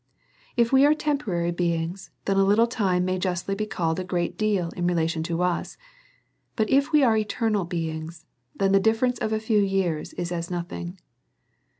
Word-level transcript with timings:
If 0.57 0.73
we 0.73 0.83
are 0.83 0.95
temporary 0.95 1.51
being?, 1.51 1.95
then 2.25 2.35
a 2.35 2.43
little 2.43 2.65
time 2.65 3.05
may 3.05 3.19
justly 3.19 3.53
be 3.53 3.67
called 3.67 3.99
a 3.99 4.03
great 4.03 4.35
deal 4.35 4.69
in 4.71 4.87
relation 4.87 5.21
to 5.29 5.43
us: 5.43 5.77
but 6.55 6.67
if 6.71 6.91
we 6.91 7.03
are 7.03 7.15
eternal 7.15 7.65
beings, 7.65 8.25
then 8.55 8.71
the 8.71 8.79
difference 8.79 9.19
of 9.19 9.31
a 9.31 9.39
few 9.39 9.59
years 9.59 10.13
is 10.13 10.31
as 10.31 10.49
nothing. 10.49 10.97